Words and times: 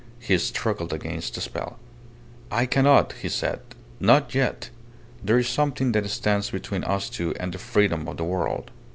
He 0.17 0.35
struggled 0.39 0.91
against 0.93 1.35
the 1.35 1.41
spell. 1.41 1.77
"I 2.49 2.65
cannot," 2.65 3.13
he 3.21 3.29
said. 3.29 3.59
"Not 3.99 4.33
yet. 4.33 4.71
There 5.23 5.37
is 5.37 5.47
something 5.47 5.91
that 5.91 6.09
stands 6.09 6.49
between 6.49 6.83
us 6.85 7.07
two 7.07 7.35
and 7.39 7.53
the 7.53 7.59
freedom 7.59 8.07
of 8.07 8.17
the 8.17 8.23
world." 8.23 8.71